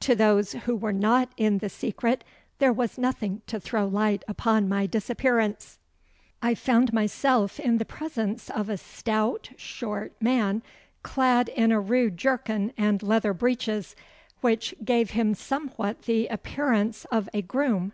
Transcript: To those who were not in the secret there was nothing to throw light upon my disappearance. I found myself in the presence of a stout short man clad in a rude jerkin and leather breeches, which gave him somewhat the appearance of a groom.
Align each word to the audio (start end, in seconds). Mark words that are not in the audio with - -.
To 0.00 0.14
those 0.14 0.52
who 0.52 0.74
were 0.74 0.90
not 0.94 1.32
in 1.36 1.58
the 1.58 1.68
secret 1.68 2.24
there 2.60 2.72
was 2.72 2.96
nothing 2.96 3.42
to 3.46 3.60
throw 3.60 3.86
light 3.86 4.24
upon 4.26 4.70
my 4.70 4.86
disappearance. 4.86 5.76
I 6.40 6.54
found 6.54 6.94
myself 6.94 7.60
in 7.60 7.76
the 7.76 7.84
presence 7.84 8.48
of 8.48 8.70
a 8.70 8.78
stout 8.78 9.50
short 9.58 10.14
man 10.18 10.62
clad 11.02 11.50
in 11.50 11.72
a 11.72 11.78
rude 11.82 12.16
jerkin 12.16 12.72
and 12.78 13.02
leather 13.02 13.34
breeches, 13.34 13.94
which 14.40 14.74
gave 14.82 15.10
him 15.10 15.34
somewhat 15.34 16.04
the 16.04 16.26
appearance 16.28 17.04
of 17.12 17.28
a 17.34 17.42
groom. 17.42 17.92